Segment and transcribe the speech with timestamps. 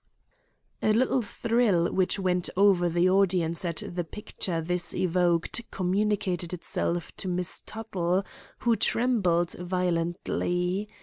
[0.81, 7.15] A little thrill which went over the audience at the picture this evoked communicated itself
[7.17, 8.25] to Miss Tuttle,
[8.61, 10.89] who trembled violently.